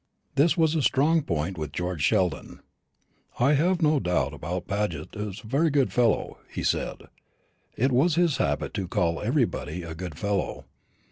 This 0.33 0.57
was 0.57 0.73
a 0.73 0.81
strong 0.81 1.21
point 1.21 1.59
with 1.59 1.71
George 1.71 2.01
Sheldon. 2.01 2.61
"I 3.39 3.53
have 3.53 3.83
no 3.83 3.99
doubt 3.99 4.33
Paget's 4.67 5.41
a 5.43 5.47
very 5.47 5.69
good 5.69 5.93
fellow," 5.93 6.39
he 6.51 6.63
said. 6.63 7.03
(It 7.77 7.91
was 7.91 8.15
his 8.15 8.37
habit 8.37 8.73
to 8.73 8.87
call 8.87 9.21
everybody 9.21 9.83
a 9.83 9.93
good 9.93 10.17
fellow. 10.17 10.65